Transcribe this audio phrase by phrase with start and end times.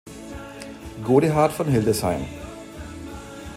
[1.03, 2.25] Godehard von Hildesheim.